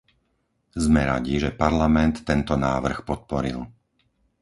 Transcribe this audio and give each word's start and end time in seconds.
Sme 0.85 1.01
radi, 1.11 1.33
že 1.43 1.53
parlament 1.63 2.15
tento 2.29 2.53
návrh 2.67 2.99
podporil. 3.09 3.59